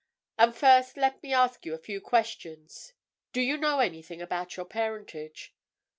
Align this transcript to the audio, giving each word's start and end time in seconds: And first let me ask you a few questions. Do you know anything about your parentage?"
And 0.35 0.55
first 0.55 0.97
let 0.97 1.21
me 1.21 1.31
ask 1.31 1.63
you 1.63 1.75
a 1.75 1.77
few 1.77 2.01
questions. 2.01 2.93
Do 3.33 3.39
you 3.39 3.55
know 3.55 3.77
anything 3.77 4.19
about 4.19 4.57
your 4.57 4.65
parentage?" 4.65 5.53